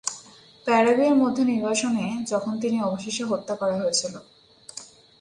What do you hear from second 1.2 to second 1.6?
মধ্যে